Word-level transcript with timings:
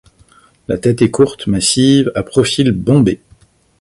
La 0.67 0.79
tête 0.79 1.03
est 1.03 1.11
courte, 1.11 1.45
massive, 1.45 2.11
à 2.15 2.23
profil 2.23 2.71
bombé. 2.71 3.21